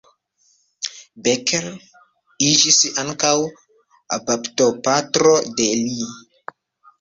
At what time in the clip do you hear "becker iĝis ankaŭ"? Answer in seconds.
1.27-3.35